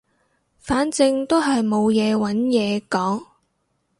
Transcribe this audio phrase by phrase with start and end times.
[0.57, 3.23] 反正都係冇嘢揾嘢講